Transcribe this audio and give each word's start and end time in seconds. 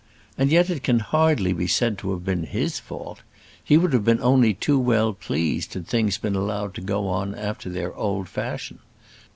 And 0.35 0.49
yet 0.51 0.71
it 0.71 0.81
can 0.81 0.97
hardly 0.97 1.53
be 1.53 1.67
said 1.67 1.99
to 1.99 2.09
have 2.13 2.25
been 2.25 2.41
his 2.45 2.79
fault. 2.79 3.21
He 3.63 3.77
would 3.77 3.93
have 3.93 4.03
been 4.03 4.19
only 4.19 4.51
too 4.55 4.79
well 4.79 5.13
pleased 5.13 5.75
had 5.75 5.85
things 5.85 6.17
been 6.17 6.33
allowed 6.35 6.73
to 6.73 6.81
go 6.81 7.07
on 7.07 7.35
after 7.35 7.69
their 7.69 7.93
old 7.95 8.27
fashion. 8.27 8.79